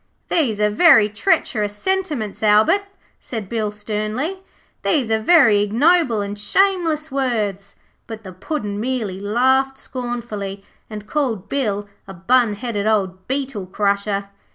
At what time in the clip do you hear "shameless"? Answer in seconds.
6.39-7.11